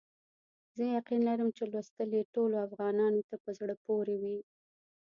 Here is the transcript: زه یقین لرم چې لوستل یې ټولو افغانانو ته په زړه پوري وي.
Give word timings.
زه 0.75 0.83
یقین 0.97 1.21
لرم 1.27 1.49
چې 1.57 1.63
لوستل 1.71 2.09
یې 2.17 2.29
ټولو 2.33 2.55
افغانانو 2.67 3.21
ته 3.29 3.35
په 3.43 3.49
زړه 3.59 3.75
پوري 3.85 4.15
وي. 4.21 4.37